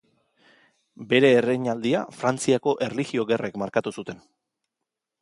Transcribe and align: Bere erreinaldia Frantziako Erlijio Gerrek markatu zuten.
Bere 1.11 1.29
erreinaldia 1.41 2.03
Frantziako 2.23 2.75
Erlijio 2.89 3.29
Gerrek 3.33 3.63
markatu 3.67 3.97
zuten. 4.01 4.29